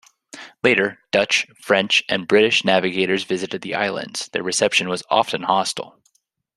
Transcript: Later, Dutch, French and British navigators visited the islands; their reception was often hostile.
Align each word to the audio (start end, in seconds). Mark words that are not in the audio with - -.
Later, 0.63 0.97
Dutch, 1.11 1.45
French 1.61 2.01
and 2.09 2.27
British 2.27 2.65
navigators 2.65 3.23
visited 3.23 3.61
the 3.61 3.75
islands; 3.75 4.29
their 4.33 4.41
reception 4.41 4.89
was 4.89 5.03
often 5.11 5.43
hostile. 5.43 5.99